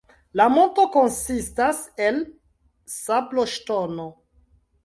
La 0.39 0.45
monto 0.53 0.85
konsistas 0.95 1.83
el 2.07 2.19
sabloŝtono. 2.97 4.09